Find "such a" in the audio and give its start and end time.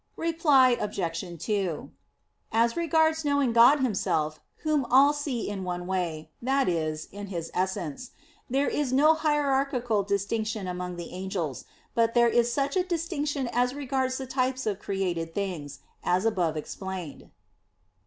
12.51-12.81